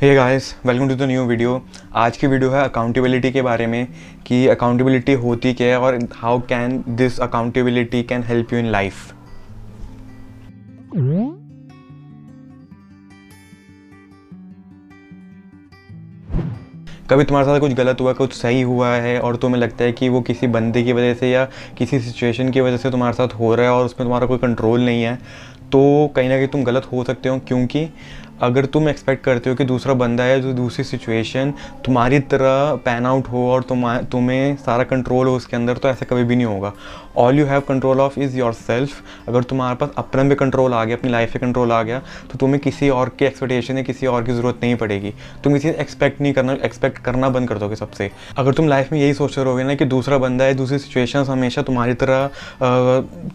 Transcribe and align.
Hey 0.00 0.14
guys 0.14 0.54
welcome 0.66 0.88
to 0.88 0.94
the 0.94 1.02
new 1.02 1.22
video 1.24 1.62
आज 1.96 2.16
की 2.16 2.26
video 2.26 2.50
है 2.50 2.62
अकाउंटेबिलिटी 2.64 3.30
के 3.32 3.42
बारे 3.42 3.66
में, 3.66 3.86
कि 4.26 4.46
अकाउंटेबिलिटी 4.48 5.12
होती 5.12 5.52
क्या 5.54 5.66
है 5.66 5.78
और 5.80 5.98
how 6.14 6.38
can 6.40 6.84
this 6.88 7.18
accountability 7.20 8.02
can 8.02 8.22
help 8.22 8.52
you 8.52 8.58
in 8.58 8.66
life 8.66 9.12
कभी 17.10 17.24
तुम्हारे 17.24 17.46
साथ 17.46 17.60
कुछ 17.60 17.72
गलत 17.72 18.00
हुआ, 18.00 18.12
कुछ 18.12 18.32
सही 18.32 18.62
हुआ 18.62 18.88
है 18.88 19.18
और 19.20 19.36
तुम्हें 19.36 19.60
लगता 19.60 19.84
है 19.84 19.92
कि 19.92 20.08
वो 20.08 20.20
किसी 20.20 20.46
बंदे 20.46 20.82
की 20.82 20.92
वजह 20.92 21.14
से 21.14 21.30
या 21.30 21.44
किसी 21.78 22.00
सिचुएशन 22.00 22.50
की 22.50 22.60
वजह 22.60 22.76
से 22.76 22.90
तुम्हारे 22.90 23.14
साथ 23.14 23.28
हो 23.28 23.54
रहा 23.54 23.66
है 23.66 23.72
और 23.72 23.84
उसमें 23.84 24.04
तुम्हारा 24.06 24.26
कोई 24.26 24.38
कंट्रोल 24.38 24.80
नहीं 24.80 25.02
है 25.02 25.18
तो 25.72 25.80
कहीं 26.16 26.28
ना 26.28 26.36
कहीं 26.36 26.48
तुम 26.48 26.62
गलत 26.64 26.86
हो 26.92 27.04
सकते 27.04 27.28
हो 27.28 27.38
क्योंकि 27.38 27.88
अगर 28.42 28.66
तुम 28.66 28.88
एक्सपेक्ट 28.88 29.24
करते 29.24 29.50
हो 29.50 29.56
कि 29.56 29.64
दूसरा 29.64 29.94
बंदा 29.94 30.24
है, 30.24 30.40
जो 30.40 30.52
दूसरी 30.52 30.84
सिचुएशन 30.84 31.52
तुम्हारी 31.84 32.18
तरह 32.32 32.74
पैन 32.84 33.06
आउट 33.06 33.28
हो 33.28 33.48
और 33.50 33.62
तुम 33.62 33.96
तुम्हें 34.12 34.56
सारा 34.56 34.84
कंट्रोल 34.84 35.26
हो 35.26 35.34
उसके 35.36 35.56
अंदर 35.56 35.76
तो 35.76 35.88
ऐसा 35.88 36.06
कभी 36.10 36.24
भी 36.24 36.36
नहीं 36.36 36.46
होगा। 36.46 36.72
All 37.16 37.38
you 37.38 37.44
have 37.46 37.60
control 37.68 38.00
of 38.00 38.18
is 38.20 38.36
yourself 38.52 39.28
अगर 39.28 39.42
तुम्हारे 39.44 39.76
पास 39.76 39.90
अपने 39.98 40.22
में 40.22 40.36
कंट्रोल 40.36 40.74
आ 40.74 40.84
गया, 40.84 40.96
अपनी 40.96 41.10
लाइफ 41.10 41.32
पे 41.32 41.38
कंट्रोल 41.38 41.72
आ 41.72 41.82
गया 41.82 41.98
तो 42.30 42.38
तुम्हें 42.38 42.60
किसी 42.60 42.88
और 42.90 43.08
की 43.18 43.24
एक्सपेक्टेशन 43.24 43.76
या 43.76 43.82
किसी 43.82 44.06
और 44.06 44.24
की 44.24 44.32
ज़रूरत 44.32 44.60
नहीं 44.62 44.76
पड़ेगी। 44.76 45.12
तुम 45.44 45.52
किसी 45.52 45.68
एक्सपेक्ट 45.70 46.20
नहीं 46.20 46.32
करना 46.32 46.52
एक्सपेक्ट 46.64 46.98
करना 47.04 47.28
बंद 47.28 47.48
कर 47.48 47.58
दोगे 47.58 47.76
सबसे। 47.76 48.10
अगर 48.38 48.52
तुम 48.52 48.68
लाइफ 48.68 48.92
में 48.92 49.00
यही 49.00 49.14
सोच 49.14 49.38
रहोगे 49.38 49.64
ना 49.64 49.74
कि 49.74 49.84
दूसरा 49.86 50.18
बंदा 50.18 50.44
है, 50.44 50.54
दूसरी 50.54 50.78
सिचुएशन 50.78 51.24
हमेशा 51.28 51.62
तुम्हारी 51.62 51.94
तरह 51.94 52.30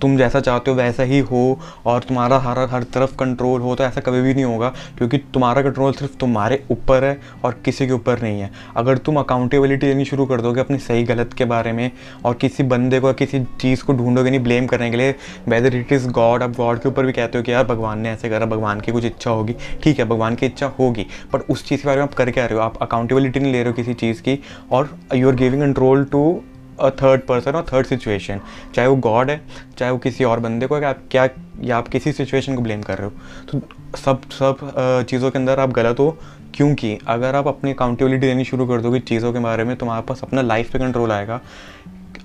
तुम 0.02 0.18
जैसा 0.18 0.40
चाहते 0.40 0.72
हो 0.72 0.78
वैसा 0.78 1.04
ही 1.04 1.20
हो 1.22 1.60
और 1.86 2.04
तुम्हारा 2.04 2.38
हर 2.40 2.60
हर 2.72 2.84
तरफ़ 2.94 3.16
कंट्रोल 3.18 3.62
हो 3.62 3.76
तो 3.76 3.84
ऐसा 3.84 4.02
कभी 4.02 4.22
भी 4.22 4.34
नहीं 4.34 4.46
होगा। 4.46 4.74
क्योंकि 4.98 5.18
तुम्हारा 5.34 5.62
कंट्रोल 5.62 5.94
सिर्फ़ 5.94 6.18
तुम्हारे 6.18 6.64
ऊपर 6.72 7.04
है 7.04 7.18
और 7.44 7.60
किसी 7.66 7.88
के 7.88 7.94
ऊपर 7.94 8.22
नहीं 8.22 8.42
है। 8.42 8.50
अगर 8.78 8.98
तुम 8.98 9.18
अकाउंटेबिलिटी 9.20 9.88
लेनी 9.88 10.06
शुरू 10.06 10.26
कर 10.26 10.42
दोगे 10.42 10.62
अपनी 10.62 10.78
सही 10.78 11.04
गलत 11.04 11.34
के 11.34 11.46
बारे 11.46 11.72
में 11.72 11.90
और 12.26 12.34
किसी 12.34 12.64
बंदे 12.64 13.00
को 13.00 13.14
किसी 13.14 13.44
चीज़ 13.62 13.84
को 13.84 13.94
ढूंढोगे 13.94 14.30
नहीं 14.30 14.40
ब्लेम 14.40 14.68
करने 14.68 14.90
के 14.92 14.98
लिए 14.98 15.16
वेदर 15.48 15.76
इट 15.76 15.92
इज़ 15.92 16.08
गॉड 16.12 16.44
अब 16.44 16.54
गॉड 16.54 16.80
के 16.80 16.90
ऊपर 16.90 17.06
भी 17.06 17.12
कहते 17.12 17.38
हो 17.38 17.44
कि 17.44 17.52
यार 17.52 17.64
भगवान 17.66 18.00
ने 18.00 18.12
ऐसे 18.12 18.30
करा, 18.30 18.46
भगवान 18.46 18.82
की 18.82 18.92
कुछ 18.92 19.06
इच्छा 19.06 19.32
होगी। 19.32 19.56
ठीक 19.84 20.00
है, 20.00 20.06
भगवान 20.06 20.36
की 20.36 20.46
इच्छा 20.46 20.72
होगी 20.80 21.06
बट 21.34 21.50
उस 21.50 21.68
चीज़ 21.68 21.82
के 21.82 21.88
बारे 21.88 22.02
में 22.02 22.04
आप 22.04 22.14
करके 22.14 22.42
आ 22.42 22.46
रहे 22.46 22.58
हो? 22.58 22.64
आप 22.64 22.78
अकाउंटेबिलिटी 22.82 23.40
नहीं 23.40 23.52
ले 23.52 23.60
रहे 23.60 23.68
हो 23.68 23.74
किसी 23.74 23.94
चीज़ 23.96 24.22
की 24.22 24.40
और 24.72 24.98
you 25.16 25.30
are 25.30 25.36
giving 25.36 25.62
control 25.62 26.04
to 26.06 26.42
a 26.80 26.90
third 27.02 27.22
person 27.22 27.52
और 27.52 27.66
थर्ड 27.74 27.86
सिचुएशन 27.86 28.40
चाहे 28.76 28.88
वो 28.88 28.96
गॉड 28.98 29.30
है, 29.30 29.42
चाहे 29.78 29.92
वो 29.92 29.98
किसी 29.98 30.24
और 30.24 30.40
बंदे 30.40 30.68
को, 30.68 30.76
आप 30.78 31.02
क्या, 31.12 31.28
या 31.62 31.78
आप 31.78 31.88
किसी 31.88 32.12
सिचुएशन 32.12 32.56
को 32.56 32.62
ब्लेम 32.62 32.82
कर 32.82 32.98
रहे 32.98 33.08
हो? 33.08 33.14
तो 33.52 33.62
सब 33.98 34.22
सब 34.32 35.06
चीज़ों 35.10 35.32
के 35.32 35.40
अंदर 35.40 35.60
आप 35.60 35.72
गलत 35.72 36.00
हो, 36.00 36.10
क्योंकि 36.56 36.98
अगर 37.08 37.36
आप 37.36 37.48
अपनी 37.48 37.72
अकाउंटेबिलिटी 37.74 38.28
देनी 38.28 38.44
शुरू 38.46 38.68
कर 38.68 38.82
दोगे 38.82 39.00
चीज़ों 39.02 39.34
के 39.34 39.40
बारे 39.40 39.64
में 39.64 39.76
तुम्हारे 39.78 40.02
पास 40.08 40.22
अपना 40.24 40.42
लाइफ 40.42 40.72
पे 40.72 40.80
कंट्रोल 40.80 41.12
आएगा। 41.12 41.40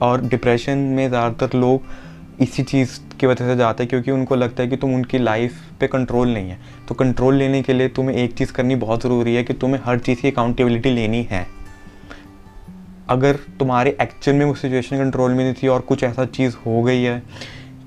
और 0.03 0.21
डिप्रेशन 0.23 0.79
में 0.79 1.09
ज़्यादातर 1.09 1.57
लोग 1.59 1.83
इसी 2.43 2.63
चीज़ 2.63 2.99
की 3.21 3.27
वजह 3.27 3.47
से 3.47 3.57
जाते 3.57 3.83
हैं, 3.83 3.89
क्योंकि 3.91 4.11
उनको 4.11 4.35
लगता 4.35 4.63
है 4.63 4.69
कि 4.69 4.77
तुम 4.77 4.95
उनकी 4.95 5.19
लाइफ 5.19 5.55
पे 5.81 5.87
कंट्रोल 5.87 6.29
नहीं 6.29 6.51
है। 6.51 6.59
तो 6.89 6.95
कंट्रोल 6.95 7.35
लेने 7.35 7.63
के 7.63 7.73
लिए 7.73 7.89
तुम्हें 7.91 8.17
एक 8.17 8.35
चीज़ 8.35 8.53
करनी 8.53 8.77
बहुत 8.77 9.03
ज़रूरी 9.03 9.35
है 9.35 9.43
कि 9.45 9.55
तुम्हें 9.55 9.81
हर 9.85 9.99
चीज़ 9.99 10.21
की 10.21 10.31
अकाउंटेबिलिटी 10.31 10.91
लेनी 10.91 11.23
है। 11.31 11.47
अगर 13.11 13.37
तुम्हारे 13.59 13.97
एक्चुअल 14.01 14.37
में 14.37 14.45
वो 14.47 14.55
सिचुएशन 14.55 14.99
कंट्रोल 14.99 15.33
में 15.33 15.45
नहीं 15.45 15.55
थी 15.63 15.69
और 15.69 15.81
कुछ 15.81 16.05
ऐसा 16.05 16.25
चीज़ 16.25 16.57
हो 16.67 16.83
गई 16.83 17.03
है 17.03 17.19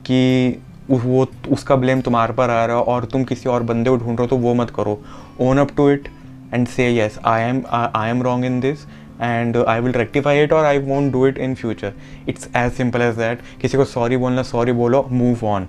कि 0.06 0.62
वो, 0.90 1.28
उसका 1.50 1.76
ब्लेम 1.76 2.02
तुम्हारे 2.02 2.34
पर 2.34 2.50
आ 2.50 2.66
रहा 2.66 2.78
है 2.78 2.84
और 2.84 3.06
तुम 3.06 3.24
किसी 3.24 3.50
और 3.50 3.64
बंदे 3.64 3.90
को 3.90 3.98
ढूंढ 3.98 4.20
रहे 4.20 4.22
हो 4.22 4.28
तो 4.28 4.38
वो 4.38 4.54
मत 4.54 4.70
करो। 4.70 5.00
Own 5.42 5.58
up 5.58 5.72
to 5.78 5.90
it 5.90 6.08
and 6.54 6.68
say 6.68 6.90
yes 6.90 7.20
I 7.26 7.42
am 7.42 7.62
I 7.74 8.10
am 8.10 8.24
wrong 8.24 8.46
in 8.46 8.60
this 8.60 8.80
and 9.22 9.58
I 9.58 9.80
will 9.80 9.92
rectify 9.92 10.44
it 10.44 10.54
और 10.54 10.66
I 10.66 10.80
won't 10.80 11.14
do 11.14 11.28
it 11.28 11.38
in 11.38 11.56
future 11.56 11.94
it's 12.30 12.50
as 12.56 12.72
simple 12.72 13.02
as 13.02 13.16
that 13.16 13.40
किसी 13.62 13.78
को 13.78 13.86
सॉरी 13.86 14.18
बोलना 14.18 14.44
sorry 14.44 14.72
बोलो 14.72 15.06
move 15.12 15.46
on 15.46 15.68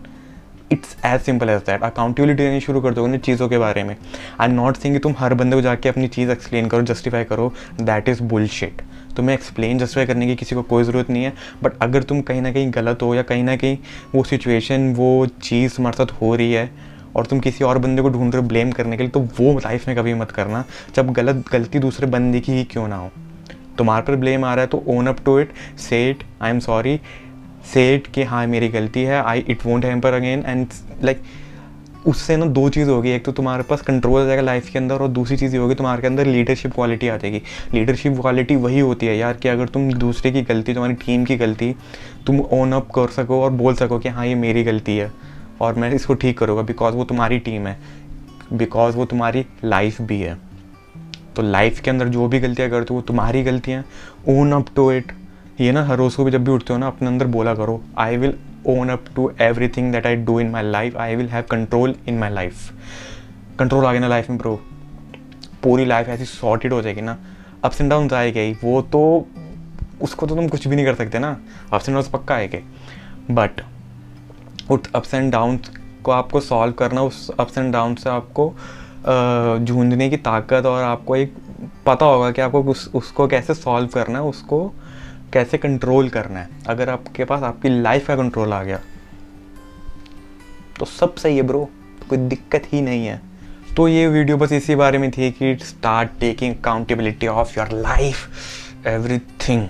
it's 0.73 0.97
as 1.07 1.21
simple 1.21 1.51
as 1.51 1.61
that 1.61 1.83
accountability 1.83 2.43
देनी 2.43 2.61
शुरू 2.61 2.81
कर 2.81 2.95
दो 2.95 3.07
दोगे 3.07 3.19
चीज़ों 3.19 3.49
के 3.49 3.59
बारे 3.59 3.85
में। 3.85 3.97
आई 4.41 4.49
एम 4.49 4.55
नॉट 4.55 4.77
थिंग 4.85 5.01
तुम 5.01 5.15
हर 5.19 5.35
बंदे 5.35 5.57
को 5.57 5.63
जाके 5.63 5.89
अपनी 5.89 6.09
चीज़ 6.09 6.31
एक्सप्लेन 6.31 6.69
करो 6.69 6.83
जस्टिफाई 6.83 7.25
करो. 7.25 7.53
दैट 7.81 8.09
इज़ 8.09 8.23
बुलशिट 8.23 8.83
तुम्हें 9.17 9.35
एक्सप्लेन 9.35 9.79
जस्टिफाई 9.79 10.07
करने 10.07 10.27
की 10.27 10.37
किसी 10.37 10.55
को 10.55 10.63
कोई 10.65 10.85
ज़रूरत 10.85 11.11
नहीं 11.11 11.25
है। 11.25 11.33
बट 11.63 11.79
अगर 11.83 12.03
तुम 12.03 12.21
कहीं 12.23 12.43
ना 12.43 12.53
कहीं 12.53 12.71
गलत 12.75 13.03
हो 13.03 13.15
या 13.15 13.23
कहीं 13.23 13.43
ना 13.45 13.57
कहीं 13.57 13.79
वो 14.15 14.25
सिचुएशन 14.25 14.93
वो 14.95 15.27
चीज़ 15.43 15.77
तुम्हारे 15.77 15.97
साथ 15.97 16.21
हो 16.21 16.35
रही 16.35 16.53
है 16.53 16.71
और 17.17 17.27
तुम 17.27 17.41
किसी 17.41 17.65
और 17.65 17.79
बंदे 17.79 18.03
को 18.03 18.09
ढूंढ 18.09 18.33
रहे 18.35 18.43
हो 18.43 18.49
ब्लेम 18.49 18.71
करने 18.73 18.97
के 18.97 19.03
लिए 19.03 19.11
तो 19.11 19.21
वो 19.39 19.53
लाइफ 19.59 19.89
में 19.89 19.97
कभी 19.97 20.15
मत 20.15 20.31
करना। 20.31 20.65
जब 20.97 21.13
गलत, 21.13 21.45
गलती 21.53 21.79
दूसरे 21.79 22.07
बंदे 22.07 22.41
की 22.41 22.53
ही 22.53 22.65
क्यों 22.65 22.87
ना 22.89 22.97
हो? 22.97 23.11
तुम्हारे 23.79 24.03
पर 24.03 24.17
ब्लेम 24.17 24.45
आ 24.45 24.55
रहा 24.55 24.63
है 24.63 24.69
तो 24.69 24.83
own 24.89 25.07
up 25.07 25.25
to 25.25 25.39
it 25.41 25.53
say 25.81 26.09
it 26.11 26.25
I 26.43 26.51
am 26.51 26.59
sorry 26.61 26.99
say 27.73 27.95
it 27.95 28.07
कि 28.07 28.23
हाँ 28.23 28.47
मेरी 28.47 28.69
गलती 28.69 29.03
है। 29.03 29.23
I 29.23 29.45
it 29.49 29.67
won't 29.67 29.85
hamper 29.85 30.13
again 30.13 30.45
and 30.47 30.67
like 31.05 31.23
उससे 32.07 32.37
ना 32.37 32.47
दो 32.47 32.69
चीज़ 32.69 32.89
होगी। 32.91 33.11
एक 33.11 33.25
तो 33.25 33.33
तुम्हारे 33.33 33.63
पास 33.63 33.83
कंट्रोल 33.83 34.21
आ 34.23 34.25
जाएगा 34.27 34.43
लाइफ 34.43 34.69
के 34.71 34.79
अंदर 34.79 35.03
और 35.03 35.09
दूसरी 35.09 35.37
चीज़ 35.37 35.57
होगी, 35.57 35.75
तुम्हारे 35.75 36.07
अंदर 36.07 36.27
लीडरशिप 36.27 36.75
क्वालिटी 36.75 37.09
आ 37.09 37.17
जाएगी। 37.17 37.43
लीडरशिप 37.75 38.21
क्वालिटी 38.21 38.57
वही 38.57 38.81
होती 38.81 39.07
है 39.07 39.17
यार 39.17 39.37
कि 39.37 39.49
अगर 39.49 39.69
तुम 39.69 39.93
दूसरे 39.95 40.31
की 40.31 40.43
गलती, 40.43 40.75
तुम्हारी 40.75 40.95
टीम 40.97 41.25
की 41.25 41.37
गलती, 41.37 41.75
तुम 42.27 42.41
ओन 42.53 42.73
अप 42.73 42.91
कर 42.91 43.09
सको 43.13 43.43
और 43.43 43.51
बोल 43.53 43.75
सको 43.75 43.99
कि 43.99 44.09
हाँ 44.09 44.27
ये 44.27 44.35
मेरी 44.35 44.65
गलती 44.65 44.97
है 44.97 45.11
और 45.61 45.75
मैं 45.75 45.93
इसको 45.93 46.15
ठीक 46.15 46.39
करूँगा 46.39 46.63
बिकॉज़ 46.63 46.95
वो 46.95 47.05
तुम्हारी 47.05 47.39
टीम 47.39 47.67
है 47.67 47.79
बिकॉज़ 48.53 48.97
वो 48.97 49.05
तुम्हारी 49.05 49.45
लाइफ 49.65 50.01
भी 50.03 50.21
है। 50.21 50.39
तो 51.37 51.43
लाइफ 51.43 51.81
के 51.81 51.91
अंदर 51.91 52.09
जो 52.09 52.27
भी 52.29 52.41
गलतियाँ 52.41 52.71
करते 52.71 52.87
हो, 52.91 52.95
वो 52.95 53.03
तुम्हारी 53.03 53.43
गलतियाँ 53.43 53.85
ओन 54.29 54.53
अप 54.53 54.67
टू 54.77 54.91
इट 54.93 55.13
ये 55.63 55.73
ना 55.73 55.85
हर 55.85 55.97
रोज़ 55.97 56.17
को 56.17 56.25
भी 56.25 56.31
जब 56.31 56.45
भी 56.45 56.51
उठते 56.51 56.73
हो 56.73 56.79
ना 56.79 56.87
अपने 56.87 57.09
अंदर 57.09 57.27
बोला 57.27 57.55
करो 57.55 57.81
I 57.99 58.17
will 58.17 58.35
own 58.67 58.89
up 58.89 59.05
to 59.17 59.31
everything 59.69 59.93
that 59.93 60.07
I 60.07 60.17
do 60.17 60.41
in 60.41 60.51
my 60.51 60.63
life 60.63 60.97
I 60.97 61.17
will 61.17 61.29
have 61.29 61.45
control 61.51 61.95
in 62.09 62.19
my 62.19 62.31
life 62.31 62.73
control 63.59 63.85
आ 63.85 63.93
गया 63.93 64.01
ना 64.01 64.09
लाइफ 64.09 64.31
में 64.31 64.39
ब्रो 64.39 64.61
पूरी 65.63 65.85
लाइफ 65.85 66.09
ऐसी 66.09 66.25
सॉर्टेड 66.25 66.73
हो 66.73 66.83
जाएगी 66.83 67.01
ना। 67.01 67.17
अप्स 67.65 67.81
एंड 67.81 67.91
डाउन 67.91 68.09
आएगा 68.15 68.41
ही। 68.41 68.53
वो 68.65 68.83
तो 68.83 69.27
उसको 70.03 70.27
तो 70.27 70.37
तुम 70.37 70.49
कुछ 70.49 70.69
भी 70.69 70.77
नहीं 70.77 70.87
कर 70.87 70.95
सकते 70.95 71.19
ना। 71.19 71.37
अप्स 71.73 71.89
एंड 71.89 71.99
डाउन 71.99 72.11
पक्का 72.13 72.35
आएँगे। 72.35 72.63
बट 73.31 73.61
उस 74.71 74.93
अप्स 74.95 75.15
एंड 75.15 75.33
डाउन 75.33 75.59
को 76.05 76.11
आपको 76.11 76.41
सॉल्व 76.41 76.73
करना 76.73 77.03
उस 77.03 77.31
अप्स 77.41 77.59
एंड 77.59 77.73
डाउन 77.73 77.95
से 77.95 78.11
आपको 78.11 78.55
झूंझने 79.65 80.11
की 80.11 80.17
ताकत 80.17 80.67
और 80.67 80.83
आपको 80.83 81.17
एक 81.17 81.35
पता 81.87 82.07
होगा 82.07 82.31
कि 82.31 82.41
आपको 82.41 82.63
उस, 82.63 82.91
उसको 82.95 83.27
कैसे 83.29 83.55
सॉल्व 83.55 83.87
करना 83.87 84.19
है 84.19 84.25
उसको 84.25 84.73
कैसे 85.33 85.59
कंट्रोल 85.59 86.09
करना 86.09 86.41
है? 86.41 86.49
अगर 86.69 86.91
आपके 86.91 87.25
पास, 87.25 87.43
आपकी 87.43 87.69
लाइफ 87.83 88.07
का 88.07 88.17
कंट्रोल 88.17 88.53
आ 88.53 88.63
गया 88.63 88.81
तो 90.79 90.85
सब 90.87 91.15
सही 91.15 91.37
है 91.37 91.43
ब्रो 91.43 91.69
तो 92.01 92.07
कोई 92.09 92.19
दिक्कत 92.19 92.63
ही 92.73 92.81
नहीं 92.81 93.07
है। 93.07 93.21
तो 93.77 93.87
ये 93.89 94.07
वीडियो 94.07 94.37
बस 94.37 94.53
इसी 94.53 94.75
बारे 94.75 94.99
में 94.99 95.11
थी 95.11 95.31
कि 95.31 95.55
start 95.57 96.11
taking 96.21 96.55
accountability 96.55 97.27
of 97.27 97.59
your 97.59 97.71
life 97.73 98.87
everything 98.87 99.67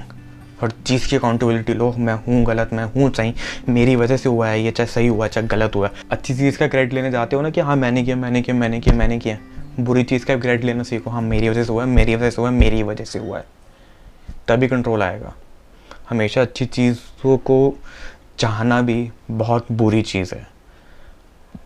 हर 0.63 0.71
चीज़ 0.87 1.09
की 1.09 1.17
अकाउंटेबिलिटी 1.17 1.75
लो, 1.75 1.93
मैं 1.93 2.15
हूँ 2.17 2.43
गलत, 2.45 2.71
मैं 2.73 2.85
हूँ 2.87 3.11
सही, 3.11 3.35
मेरी 3.69 3.97
वजह 3.97 4.17
से 4.17 4.29
हुआ 4.29 4.49
है 4.49 4.61
ये, 4.61 4.71
चाहे 4.71 4.87
सही 4.87 5.07
हुआ, 5.07 5.27
चाहे 5.29 5.47
गलत 5.47 5.77
हुआ 5.77 5.89
है। 5.89 6.03
अच्छी 6.11 6.35
चीज़ 6.35 6.59
का 6.59 6.69
क्रेडिट 6.69 6.95
लेने 6.95 7.11
जाते 7.11 7.37
हो 7.37 7.43
ना 7.43 7.51
कि 7.51 7.61
हाँ 7.61 7.77
मैंने 7.77 8.03
किया 8.03 8.17
मैंने 8.17 8.43
किया 8.43 8.57
मैंने 8.57 8.81
किया 8.81 8.95
मैंने 8.95 9.19
किया। 9.19 9.39
बुरी 9.81 10.03
चीज़ 10.03 10.27
का 10.27 10.37
क्रेडिट 10.37 10.65
लेना 10.65 10.83
सीखो 10.83 11.11
हाँ 11.11 11.23
मेरी 11.23 11.49
वजह 11.49 11.65
से 11.65 11.73
हुआ 11.73 11.85
है, 11.85 11.91
मेरी 11.91 12.15
वजह 12.15 12.31
से 12.31 12.41
हुआ 12.43 12.51
है, 12.51 12.57
मेरी 12.57 12.83
वजह 12.83 13.05
से 13.05 13.19
हुआ 13.19 13.39
है। 13.39 13.45
तभी 14.49 14.69
कंट्रोल 14.69 15.03
आएगा। 15.03 15.35
हमेशा 16.09 16.41
अच्छी 16.43 16.67
चीज़ों 16.67 17.37
को 17.39 17.59
चाहना 18.39 18.81
भी 18.83 19.11
बहुत 19.31 19.73
बुरी 19.73 20.03
चीज़ 20.03 20.35
है। 20.35 20.47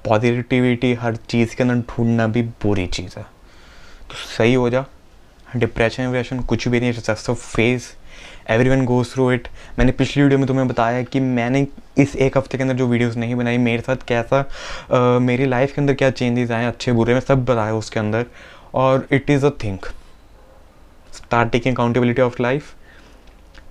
पॉजिटिविटी 0.04 0.92
हर 0.94 1.16
चीज़ 1.16 1.56
के 1.56 1.62
अंदर 1.62 1.82
ढूंढना 1.90 2.26
भी 2.26 2.42
बुरी 2.62 2.86
चीज़ 2.86 3.18
है। 3.18 3.22
तो 3.22 4.14
सही 4.36 4.54
हो 4.54 4.68
जा। 4.70 4.84
डिप्रेशन 5.56 6.06
विप्रेशन 6.06 6.40
कुछ 6.42 6.68
भी 6.68 6.80
नहीं 6.80 6.92
just 6.92 7.30
face 7.30 7.94
everyone 8.68 8.84
goes 8.84 9.12
through 9.12 9.30
it 9.32 9.48
मैंने 9.78 9.92
पिछली 9.92 10.22
वीडियो 10.22 10.38
में 10.38 10.46
तुम्हें 10.48 10.66
बताया 10.68 11.02
कि 11.02 11.20
मैंने 11.20 11.66
इस 11.98 12.14
एक 12.16 12.36
हफ़्ते 12.38 12.58
के 12.58 12.62
अंदर 12.62 12.74
जो 12.74 12.86
वीडियोस 12.86 13.16
नहीं 13.16 13.34
बनाई 13.34 13.58
मेरे 13.58 13.82
साथ 13.82 14.06
कैसा 14.08 14.38
आ, 14.92 15.18
मेरी 15.18 15.46
लाइफ 15.46 15.74
के 15.74 15.80
अंदर 15.80 15.94
क्या 15.94 16.10
चेंजेस 16.10 16.50
आए 16.50 16.66
अच्छे 16.66 16.92
बुरे 16.92 17.14
में 17.14 17.20
सब 17.20 17.44
बताया 17.44 17.74
उसके 17.74 18.00
अंदर। 18.00 18.26
और 18.74 19.06
it 19.12 19.30
is 19.30 19.46
a 19.46 19.50
think 19.64 19.86
start 21.16 21.50
taking 21.52 21.74
accountability 21.74 22.22
of 22.22 22.42
life 22.42 22.74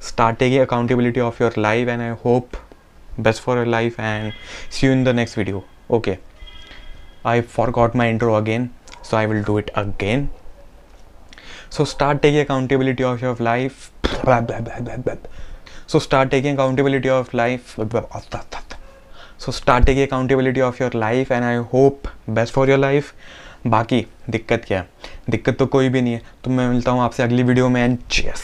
start 0.10 0.40
taking 0.40 0.62
accountability 0.62 1.22
of 1.28 1.40
your 1.44 1.52
life 1.66 1.92
and 1.94 2.06
i 2.08 2.10
hope 2.24 2.58
best 3.28 3.42
for 3.46 3.56
your 3.60 3.70
life 3.74 4.00
and 4.00 4.34
see 4.70 4.88
you 4.88 4.94
in 4.96 5.04
the 5.04 5.14
next 5.20 5.40
video 5.42 5.64
okay 5.98 6.18
i 7.34 7.36
forgot 7.58 7.96
my 8.02 8.08
intro 8.14 8.36
again 8.40 8.70
so 9.02 9.18
i 9.18 9.26
will 9.32 9.44
do 9.52 9.58
it 9.58 9.72
again 9.84 10.28
so 11.70 11.86
start 11.94 12.22
taking 12.22 12.40
accountability 12.40 13.04
of 13.04 13.22
your 13.22 13.36
life 13.50 13.92
so 15.88 16.00
start 16.00 16.32
taking 16.32 16.54
accountability 16.54 17.10
of 17.10 17.34
life 17.34 17.74
so 19.38 19.52
start 19.52 19.86
taking 19.86 20.04
accountability 20.04 20.62
of 20.62 20.80
your 20.80 20.92
life 20.92 21.32
and 21.32 21.46
i 21.46 21.56
hope 21.74 22.08
best 22.40 22.54
for 22.60 22.68
your 22.74 22.82
life 22.90 23.14
बाकी 23.68 24.06
दिक्कत 24.30 24.66
क्या 24.68 24.80
है 24.80 24.88
दिक्कत 25.30 25.58
तो 25.60 25.66
कोई 25.76 25.88
भी 25.90 26.02
नहीं 26.02 26.14
है 26.14 26.22
तो 26.44 26.52
मैं 26.52 26.68
मिलता 26.70 26.92
हूँ 26.92 27.02
आपसे 27.02 27.24
अगली 27.24 27.44
वीडियो 27.44 27.70
में 27.70 27.82
एंड 27.84 27.98
चेस 28.12 28.44